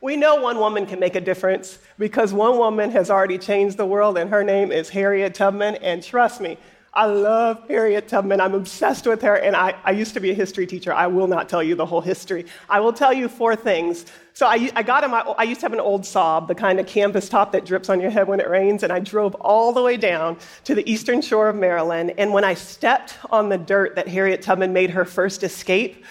We 0.00 0.16
know 0.16 0.34
one 0.34 0.58
woman 0.58 0.84
can 0.84 1.00
make 1.00 1.14
a 1.14 1.20
difference 1.20 1.78
because 1.98 2.34
one 2.34 2.58
woman 2.58 2.90
has 2.90 3.10
already 3.10 3.38
changed 3.38 3.78
the 3.78 3.86
world, 3.86 4.18
and 4.18 4.28
her 4.28 4.44
name 4.44 4.70
is 4.70 4.90
Harriet 4.90 5.34
Tubman. 5.34 5.76
And 5.76 6.02
trust 6.02 6.42
me, 6.42 6.58
I 6.96 7.06
love 7.06 7.66
Harriet 7.66 8.06
Tubman. 8.06 8.40
I'm 8.40 8.54
obsessed 8.54 9.04
with 9.04 9.20
her, 9.22 9.34
and 9.34 9.56
I, 9.56 9.74
I, 9.82 9.90
used 9.90 10.14
to 10.14 10.20
be 10.20 10.30
a 10.30 10.34
history 10.34 10.64
teacher. 10.64 10.92
I 10.92 11.08
will 11.08 11.26
not 11.26 11.48
tell 11.48 11.60
you 11.60 11.74
the 11.74 11.84
whole 11.84 12.00
history. 12.00 12.46
I 12.70 12.78
will 12.78 12.92
tell 12.92 13.12
you 13.12 13.28
four 13.28 13.56
things. 13.56 14.06
So 14.32 14.46
I, 14.46 14.70
I 14.76 14.84
got 14.84 15.02
in 15.02 15.10
my, 15.10 15.20
I 15.36 15.42
used 15.42 15.60
to 15.60 15.64
have 15.64 15.72
an 15.72 15.80
old 15.80 16.02
Saab, 16.02 16.46
the 16.46 16.54
kind 16.54 16.78
of 16.78 16.86
canvas 16.86 17.28
top 17.28 17.50
that 17.50 17.64
drips 17.66 17.88
on 17.88 18.00
your 18.00 18.10
head 18.10 18.28
when 18.28 18.38
it 18.38 18.48
rains, 18.48 18.84
and 18.84 18.92
I 18.92 19.00
drove 19.00 19.34
all 19.36 19.72
the 19.72 19.82
way 19.82 19.96
down 19.96 20.36
to 20.64 20.74
the 20.76 20.88
eastern 20.88 21.20
shore 21.20 21.48
of 21.48 21.56
Maryland. 21.56 22.14
And 22.16 22.32
when 22.32 22.44
I 22.44 22.54
stepped 22.54 23.18
on 23.28 23.48
the 23.48 23.58
dirt 23.58 23.96
that 23.96 24.06
Harriet 24.06 24.40
Tubman 24.40 24.72
made 24.72 24.90
her 24.90 25.04
first 25.04 25.42
escape, 25.42 26.04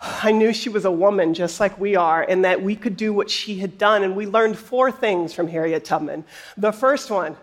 I 0.00 0.30
knew 0.30 0.52
she 0.52 0.68
was 0.68 0.84
a 0.84 0.92
woman 0.92 1.34
just 1.34 1.58
like 1.58 1.76
we 1.80 1.96
are, 1.96 2.22
and 2.22 2.44
that 2.44 2.62
we 2.62 2.76
could 2.76 2.96
do 2.96 3.12
what 3.12 3.30
she 3.30 3.58
had 3.58 3.78
done. 3.78 4.04
And 4.04 4.14
we 4.14 4.26
learned 4.26 4.56
four 4.56 4.92
things 4.92 5.32
from 5.32 5.48
Harriet 5.48 5.84
Tubman. 5.84 6.24
The 6.56 6.72
first 6.72 7.10
one 7.10 7.36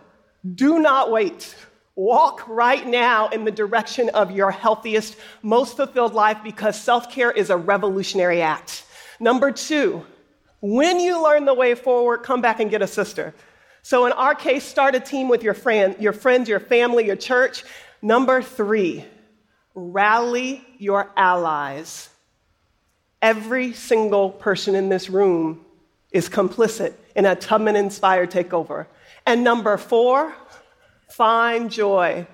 do 0.56 0.80
not 0.80 1.12
wait. 1.12 1.54
Walk 1.98 2.48
right 2.48 2.86
now 2.86 3.28
in 3.30 3.44
the 3.44 3.50
direction 3.50 4.10
of 4.10 4.30
your 4.30 4.52
healthiest, 4.52 5.16
most 5.42 5.76
fulfilled 5.76 6.14
life 6.14 6.38
because 6.44 6.80
self 6.80 7.12
care 7.12 7.32
is 7.32 7.50
a 7.50 7.58
revolutionary 7.58 8.40
act. 8.40 8.86
Number 9.20 9.52
two, 9.52 10.06
when 10.62 11.00
you 11.00 11.24
learn 11.24 11.46
the 11.46 11.56
way 11.56 11.74
forward, 11.74 12.20
come 12.20 12.40
back 12.40 12.60
and 12.60 12.70
get 12.70 12.84
a 12.84 12.88
sister. 12.88 13.34
So, 13.82 14.06
in 14.06 14.12
our 14.12 14.36
case, 14.36 14.64
start 14.64 14.94
a 14.94 15.00
team 15.00 15.28
with 15.28 15.42
your, 15.42 15.56
friend, 15.56 15.96
your 16.00 16.14
friends, 16.14 16.48
your 16.48 16.60
family, 16.60 17.08
your 17.08 17.16
church. 17.16 17.64
Number 18.00 18.44
three, 18.44 19.04
rally 19.74 20.64
your 20.78 21.10
allies. 21.18 22.10
Every 23.24 23.74
single 23.74 24.30
person 24.30 24.76
in 24.76 24.90
this 24.90 25.10
room 25.10 25.66
is 26.12 26.30
complicit 26.30 26.94
in 27.16 27.26
a 27.26 27.36
Tubman 27.36 27.76
inspired 27.76 28.30
takeover. 28.30 28.86
And 29.26 29.44
number 29.44 29.78
four, 29.78 30.36
find 31.10 31.72
joy. 31.72 32.28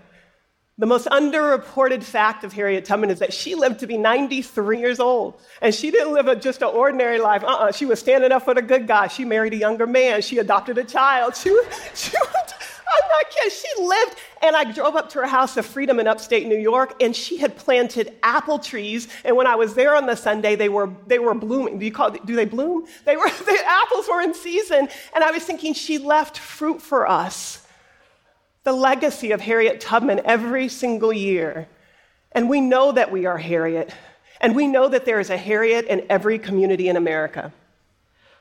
The 0.80 0.88
most 0.88 1.08
underreported 1.08 2.02
fact 2.02 2.44
of 2.44 2.52
Harriet 2.52 2.86
Tubman 2.86 3.12
is 3.12 3.20
that 3.20 3.32
she 3.32 3.54
lived 3.54 3.82
to 3.82 3.88
be 3.88 3.96
93 3.96 4.80
years 4.80 5.00
old. 5.00 5.40
And 5.62 5.74
she 5.74 5.92
didn't 5.92 6.14
live 6.14 6.28
a, 6.28 6.36
just 6.36 6.64
an 6.64 6.70
ordinary 6.70 7.20
life. 7.20 7.44
Uh-uh. 7.44 7.72
She 7.74 7.86
was 7.86 8.00
standing 8.00 8.32
up 8.32 8.44
for 8.44 8.56
the 8.56 8.62
good 8.64 8.88
guy. 8.88 9.08
She 9.08 9.24
married 9.24 9.54
a 9.54 9.58
younger 9.58 9.86
man. 9.86 10.24
She 10.24 10.40
adopted 10.40 10.78
a 10.80 10.84
child. 10.84 11.36
She 11.44 11.52
was, 11.52 11.66
she 11.94 12.18
was, 12.18 12.54
I'm 12.94 13.10
not 13.10 13.30
kidding. 13.30 13.52
She 13.52 13.84
lived. 13.84 14.16
And 14.42 14.56
I 14.56 14.72
drove 14.72 14.96
up 14.96 15.10
to 15.12 15.20
her 15.20 15.28
house 15.28 15.58
of 15.58 15.66
freedom 15.66 16.00
in 16.00 16.08
upstate 16.08 16.48
New 16.48 16.58
York, 16.58 17.02
and 17.02 17.16
she 17.16 17.38
had 17.38 17.56
planted 17.56 18.14
apple 18.24 18.60
trees. 18.60 19.08
And 19.24 19.36
when 19.36 19.48
I 19.48 19.56
was 19.56 19.74
there 19.74 19.96
on 19.96 20.06
the 20.06 20.16
Sunday, 20.16 20.56
they 20.56 20.70
were, 20.70 20.90
they 21.08 21.20
were 21.20 21.34
blooming. 21.34 21.80
Do 21.80 21.86
you 21.86 21.92
call 21.92 22.12
do 22.12 22.36
they 22.36 22.46
bloom? 22.46 22.86
They 23.06 23.16
were, 23.16 23.30
the 23.46 23.60
apples 23.66 24.08
were 24.08 24.22
in 24.22 24.34
season. 24.34 24.90
And 25.14 25.24
I 25.24 25.32
was 25.32 25.44
thinking, 25.44 25.74
she 25.74 25.98
left 25.98 26.38
fruit 26.38 26.82
for 26.82 27.08
us 27.08 27.63
the 28.64 28.74
legacy 28.74 29.32
of 29.32 29.42
Harriet 29.42 29.82
Tubman 29.82 30.22
every 30.26 30.68
single 30.68 31.14
year. 31.14 31.68
And 32.32 32.50
we 32.50 32.62
know 32.62 32.92
that 32.92 33.12
we 33.12 33.26
are 33.26 33.38
Harriet, 33.38 33.94
and 34.42 34.56
we 34.56 34.68
know 34.68 34.88
that 34.88 35.06
there 35.06 35.20
is 35.20 35.30
a 35.30 35.38
Harriet 35.38 35.86
in 35.86 36.06
every 36.10 36.40
community 36.40 36.90
in 36.90 36.98
America. 36.98 37.54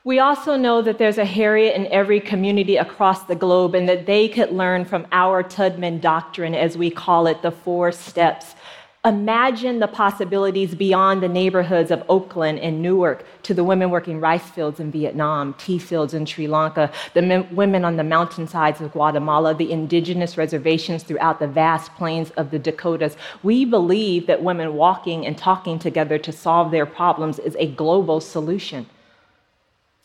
We 0.05 0.19
also 0.19 0.57
know 0.57 0.83
that 0.83 0.99
there's 0.99 1.19
a 1.19 1.25
Harriet 1.25 1.77
in 1.77 1.87
every 1.87 2.19
community 2.19 2.77
across 2.77 3.23
the 3.25 3.37
globe 3.37 3.77
and 3.77 3.89
that 3.89 4.07
they 4.07 4.29
could 4.29 4.51
learn 4.51 4.85
from 4.85 5.07
our 5.13 5.45
Tubman 5.45 6.01
doctrine, 6.01 6.57
as 6.57 6.77
we 6.77 6.91
call 6.91 7.29
it, 7.29 7.41
the 7.43 7.53
four 7.53 7.93
steps 7.93 8.57
Imagine 9.05 9.81
the 9.81 9.89
possibilities 9.89 10.77
beyond 10.77 11.25
the 11.25 11.29
neighborhoods 11.29 11.91
of 11.91 12.05
Oakland 12.09 12.61
and 12.61 12.81
Newark 12.81 13.27
to 13.43 13.53
the 13.53 13.65
women 13.65 13.91
working 13.91 14.21
rice 14.21 14.49
fields 14.49 14.79
in 14.79 14.93
Vietnam, 14.93 15.55
tea 15.55 15.81
fields 15.81 16.15
in 16.15 16.25
Sri 16.25 16.47
Lanka, 16.47 16.89
the 17.13 17.45
women 17.51 17.85
on 17.85 17.97
the 17.97 18.05
mountainsides 18.05 18.81
of 18.81 18.93
Guatemala, 18.93 19.57
the 19.57 19.73
indigenous 19.73 20.39
reservations 20.39 21.03
throughout 21.03 21.41
the 21.41 21.49
vast 21.49 21.93
plains 21.97 22.31
of 22.37 22.53
the 22.53 22.61
Dakotas. 22.61 23.17
We 23.43 23.65
believe 23.65 24.29
that 24.29 24.45
women 24.45 24.75
walking 24.75 25.27
and 25.27 25.37
talking 25.37 25.81
together 25.81 26.17
to 26.19 26.31
solve 26.31 26.71
their 26.71 26.87
problems 26.87 27.41
is 27.41 27.57
a 27.59 27.67
global 27.67 28.21
solution. 28.21 28.87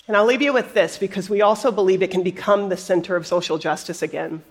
And 0.08 0.18
I'll 0.18 0.26
leave 0.26 0.42
you 0.42 0.54
with 0.54 0.74
this 0.74 0.98
because 0.98 1.30
we 1.30 1.44
also 1.44 1.72
believe 1.72 2.02
it 2.02 2.10
can 2.10 2.24
become 2.24 2.70
the 2.70 2.78
center 2.78 3.16
of 3.16 3.28
social 3.28 3.60
justice 3.60 4.02
again. 4.02 4.42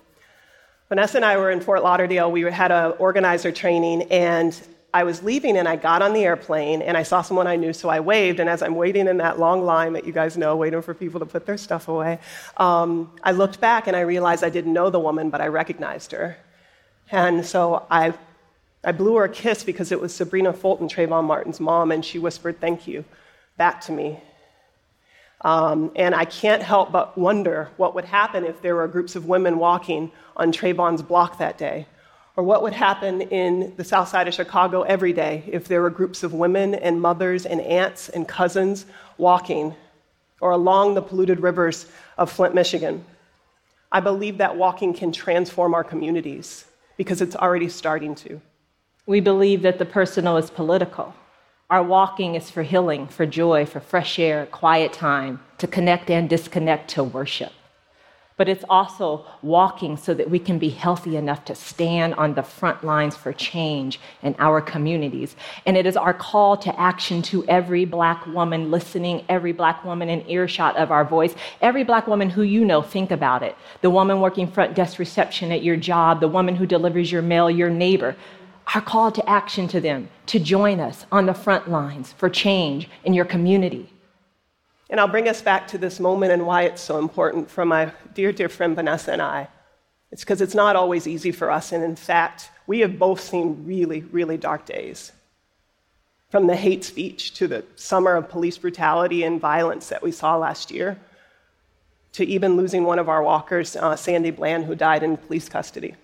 Vanessa 0.89 1.17
and 1.17 1.25
I 1.25 1.37
were 1.37 1.51
in 1.51 1.59
Fort 1.59 1.83
Lauderdale. 1.83 2.31
We 2.31 2.41
had 2.43 2.71
an 2.71 2.93
organizer 2.97 3.51
training, 3.51 4.03
and 4.03 4.57
I 4.93 5.03
was 5.03 5.21
leaving, 5.21 5.57
and 5.57 5.67
I 5.67 5.75
got 5.75 6.01
on 6.01 6.13
the 6.13 6.23
airplane, 6.23 6.81
and 6.81 6.95
I 6.95 7.03
saw 7.03 7.21
someone 7.21 7.45
I 7.45 7.57
knew, 7.57 7.73
so 7.73 7.89
I 7.89 7.99
waved. 7.99 8.39
And 8.39 8.49
as 8.49 8.61
I'm 8.61 8.75
waiting 8.75 9.07
in 9.07 9.17
that 9.17 9.37
long 9.37 9.63
line 9.63 9.93
that 9.93 10.05
you 10.05 10.13
guys 10.13 10.37
know, 10.37 10.55
waiting 10.55 10.81
for 10.81 10.93
people 10.93 11.19
to 11.19 11.25
put 11.25 11.45
their 11.45 11.57
stuff 11.57 11.89
away, 11.89 12.19
um, 12.55 13.11
I 13.21 13.33
looked 13.33 13.59
back 13.59 13.87
and 13.87 13.97
I 13.97 14.01
realized 14.01 14.45
I 14.45 14.49
didn't 14.49 14.71
know 14.71 14.89
the 14.89 14.99
woman, 14.99 15.29
but 15.29 15.41
I 15.41 15.47
recognized 15.47 16.13
her. 16.13 16.37
And 17.11 17.45
so 17.45 17.85
I 17.91 18.13
I 18.83 18.93
blew 18.93 19.15
her 19.17 19.25
a 19.25 19.29
kiss 19.29 19.65
because 19.65 19.91
it 19.91 19.99
was 19.99 20.13
Sabrina 20.13 20.53
Fulton, 20.53 20.87
Trayvon 20.87 21.25
Martin's 21.25 21.59
mom, 21.59 21.91
and 21.91 22.05
she 22.05 22.19
whispered 22.19 22.61
thank 22.61 22.87
you 22.87 23.03
back 23.57 23.81
to 23.81 23.91
me. 23.91 24.21
Um, 25.41 25.91
and 25.95 26.15
I 26.15 26.25
can't 26.25 26.63
help 26.63 26.91
but 26.91 27.17
wonder 27.17 27.69
what 27.77 27.93
would 27.95 28.05
happen 28.05 28.43
if 28.43 28.61
there 28.61 28.75
were 28.75 28.87
groups 28.87 29.15
of 29.15 29.27
women 29.27 29.59
walking 29.59 30.11
on 30.35 30.51
Trayvon's 30.51 31.01
block 31.01 31.37
that 31.37 31.57
day, 31.57 31.85
or 32.35 32.43
what 32.43 32.63
would 32.63 32.73
happen 32.73 33.21
in 33.21 33.73
the 33.77 33.83
south 33.83 34.07
side 34.09 34.27
of 34.27 34.33
Chicago 34.33 34.81
every 34.81 35.13
day 35.13 35.43
if 35.47 35.67
there 35.67 35.81
were 35.81 35.89
groups 35.89 36.23
of 36.23 36.33
women 36.33 36.73
and 36.75 37.01
mothers 37.01 37.45
and 37.45 37.61
aunts 37.61 38.09
and 38.09 38.27
cousins 38.27 38.85
walking, 39.17 39.75
or 40.41 40.51
along 40.51 40.95
the 40.95 41.01
polluted 41.01 41.39
rivers 41.39 41.87
of 42.17 42.31
Flint, 42.31 42.55
Michigan. 42.55 43.05
I 43.91 43.99
believe 43.99 44.39
that 44.39 44.57
walking 44.57 44.93
can 44.93 45.11
transform 45.11 45.73
our 45.73 45.83
communities 45.83 46.65
because 46.97 47.21
it's 47.21 47.35
already 47.35 47.69
starting 47.69 48.15
to. 48.15 48.41
We 49.05 49.19
believe 49.19 49.61
that 49.61 49.79
the 49.79 49.85
personal 49.85 50.37
is 50.37 50.49
political. 50.49 51.13
Our 51.69 51.83
walking 51.83 52.35
is 52.35 52.49
for 52.49 52.63
healing, 52.63 53.07
for 53.07 53.25
joy, 53.25 53.65
for 53.65 53.81
fresh 53.81 54.19
air, 54.19 54.45
quiet 54.45 54.93
time, 54.93 55.41
to 55.57 55.67
connect 55.67 56.09
and 56.09 56.29
disconnect, 56.29 56.91
to 56.91 57.03
worship. 57.03 57.51
But 58.37 58.47
it's 58.47 58.63
also 58.69 59.25
walking 59.41 59.97
so 59.97 60.13
that 60.13 60.29
we 60.29 60.39
can 60.39 60.59
be 60.59 60.69
healthy 60.69 61.17
enough 61.17 61.43
to 61.45 61.55
stand 61.55 62.13
on 62.13 62.35
the 62.35 62.43
front 62.43 62.85
lines 62.85 63.17
for 63.17 63.33
change 63.33 63.99
in 64.21 64.33
our 64.39 64.61
communities. 64.61 65.35
And 65.65 65.75
it 65.75 65.85
is 65.85 65.97
our 65.97 66.13
call 66.13 66.55
to 66.57 66.79
action 66.79 67.21
to 67.23 67.43
every 67.49 67.83
black 67.83 68.25
woman 68.27 68.71
listening, 68.71 69.25
every 69.27 69.51
black 69.51 69.83
woman 69.83 70.07
in 70.07 70.25
earshot 70.29 70.77
of 70.77 70.91
our 70.91 71.03
voice, 71.03 71.35
every 71.61 71.83
black 71.83 72.07
woman 72.07 72.29
who 72.29 72.43
you 72.43 72.63
know, 72.63 72.81
think 72.81 73.11
about 73.11 73.43
it. 73.43 73.57
The 73.81 73.89
woman 73.89 74.21
working 74.21 74.49
front 74.49 74.73
desk 74.73 74.99
reception 74.99 75.51
at 75.51 75.63
your 75.63 75.75
job, 75.75 76.21
the 76.21 76.29
woman 76.29 76.55
who 76.55 76.65
delivers 76.65 77.11
your 77.11 77.23
mail, 77.23 77.51
your 77.51 77.71
neighbor 77.71 78.15
our 78.73 78.81
call 78.81 79.11
to 79.11 79.29
action 79.29 79.67
to 79.69 79.79
them 79.79 80.09
to 80.27 80.39
join 80.39 80.79
us 80.79 81.05
on 81.11 81.25
the 81.25 81.33
front 81.33 81.69
lines 81.69 82.13
for 82.13 82.29
change 82.29 82.89
in 83.03 83.13
your 83.13 83.25
community. 83.25 83.91
And 84.89 84.99
I'll 84.99 85.07
bring 85.07 85.27
us 85.27 85.41
back 85.41 85.67
to 85.69 85.77
this 85.77 85.99
moment 85.99 86.31
and 86.31 86.45
why 86.45 86.63
it's 86.63 86.81
so 86.81 86.99
important 86.99 87.49
for 87.49 87.65
my 87.65 87.91
dear, 88.13 88.31
dear 88.31 88.49
friend 88.49 88.75
Vanessa 88.75 89.11
and 89.11 89.21
I. 89.21 89.47
It's 90.11 90.23
because 90.23 90.41
it's 90.41 90.55
not 90.55 90.75
always 90.75 91.07
easy 91.07 91.31
for 91.31 91.51
us. 91.51 91.71
And 91.71 91.83
in 91.83 91.95
fact, 91.95 92.49
we 92.67 92.79
have 92.79 92.97
both 92.97 93.19
seen 93.19 93.65
really, 93.65 94.01
really 94.11 94.37
dark 94.37 94.65
days. 94.65 95.11
From 96.29 96.47
the 96.47 96.55
hate 96.55 96.83
speech 96.83 97.33
to 97.35 97.47
the 97.47 97.65
summer 97.75 98.15
of 98.15 98.29
police 98.29 98.57
brutality 98.57 99.23
and 99.23 99.39
violence 99.39 99.89
that 99.89 100.03
we 100.03 100.11
saw 100.11 100.35
last 100.37 100.71
year, 100.71 100.99
to 102.13 102.25
even 102.25 102.57
losing 102.57 102.83
one 102.83 102.99
of 102.99 103.09
our 103.09 103.21
walkers, 103.21 103.75
uh, 103.75 103.95
Sandy 103.95 104.31
Bland, 104.31 104.65
who 104.65 104.75
died 104.75 105.03
in 105.03 105.17
police 105.17 105.47
custody. 105.47 105.95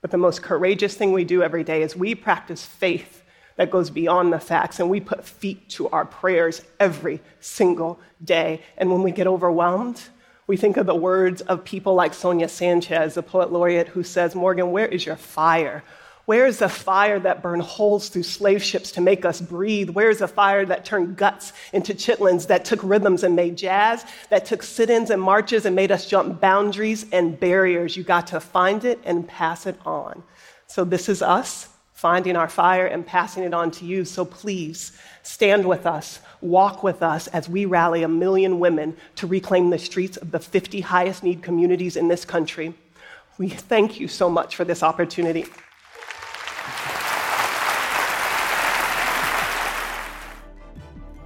But 0.00 0.10
the 0.10 0.16
most 0.16 0.42
courageous 0.42 0.94
thing 0.94 1.12
we 1.12 1.24
do 1.24 1.42
every 1.42 1.64
day 1.64 1.82
is 1.82 1.94
we 1.94 2.14
practice 2.14 2.64
faith 2.64 3.22
that 3.56 3.70
goes 3.70 3.90
beyond 3.90 4.32
the 4.32 4.40
facts, 4.40 4.80
and 4.80 4.88
we 4.88 5.00
put 5.00 5.24
feet 5.24 5.68
to 5.70 5.88
our 5.90 6.06
prayers 6.06 6.62
every 6.78 7.20
single 7.40 8.00
day. 8.24 8.62
And 8.78 8.90
when 8.90 9.02
we 9.02 9.10
get 9.10 9.26
overwhelmed, 9.26 10.00
we 10.46 10.56
think 10.56 10.78
of 10.78 10.86
the 10.86 10.94
words 10.94 11.42
of 11.42 11.64
people 11.64 11.94
like 11.94 12.14
Sonia 12.14 12.48
Sanchez, 12.48 13.14
the 13.14 13.22
poet 13.22 13.52
laureate, 13.52 13.88
who 13.88 14.02
says, 14.02 14.34
Morgan, 14.34 14.72
where 14.72 14.86
is 14.86 15.04
your 15.04 15.16
fire? 15.16 15.84
Where 16.26 16.46
is 16.46 16.58
the 16.58 16.68
fire 16.68 17.18
that 17.18 17.42
burned 17.42 17.62
holes 17.62 18.08
through 18.08 18.22
slave 18.22 18.62
ships 18.62 18.92
to 18.92 19.00
make 19.00 19.24
us 19.24 19.40
breathe? 19.40 19.90
Where 19.90 20.10
is 20.10 20.18
the 20.18 20.28
fire 20.28 20.64
that 20.66 20.84
turned 20.84 21.16
guts 21.16 21.52
into 21.72 21.94
chitlins, 21.94 22.46
that 22.48 22.64
took 22.64 22.80
rhythms 22.82 23.24
and 23.24 23.34
made 23.34 23.56
jazz, 23.56 24.04
that 24.28 24.44
took 24.44 24.62
sit 24.62 24.90
ins 24.90 25.10
and 25.10 25.20
marches 25.20 25.66
and 25.66 25.74
made 25.74 25.90
us 25.90 26.06
jump 26.06 26.40
boundaries 26.40 27.06
and 27.12 27.38
barriers? 27.40 27.96
You 27.96 28.04
got 28.04 28.28
to 28.28 28.40
find 28.40 28.84
it 28.84 29.00
and 29.04 29.26
pass 29.26 29.66
it 29.66 29.78
on. 29.84 30.22
So, 30.66 30.84
this 30.84 31.08
is 31.08 31.22
us 31.22 31.68
finding 31.94 32.36
our 32.36 32.48
fire 32.48 32.86
and 32.86 33.04
passing 33.06 33.42
it 33.42 33.52
on 33.52 33.70
to 33.72 33.84
you. 33.84 34.04
So, 34.04 34.24
please 34.24 34.92
stand 35.22 35.66
with 35.66 35.84
us, 35.84 36.20
walk 36.40 36.82
with 36.82 37.02
us 37.02 37.26
as 37.28 37.48
we 37.48 37.64
rally 37.64 38.02
a 38.02 38.08
million 38.08 38.60
women 38.60 38.96
to 39.16 39.26
reclaim 39.26 39.70
the 39.70 39.78
streets 39.78 40.16
of 40.16 40.30
the 40.30 40.38
50 40.38 40.80
highest 40.80 41.24
need 41.24 41.42
communities 41.42 41.96
in 41.96 42.08
this 42.08 42.24
country. 42.24 42.74
We 43.36 43.48
thank 43.48 43.98
you 43.98 44.06
so 44.06 44.30
much 44.30 44.54
for 44.54 44.64
this 44.64 44.82
opportunity. 44.82 45.46